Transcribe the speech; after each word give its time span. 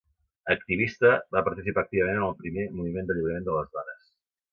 Activista, 0.53 1.11
va 1.35 1.43
participar 1.47 1.83
activament 1.85 2.21
en 2.21 2.25
el 2.29 2.33
primer 2.39 2.65
Moviment 2.79 3.11
d'Alliberament 3.11 3.47
de 3.51 3.59
les 3.59 3.71
Dones. 3.79 4.09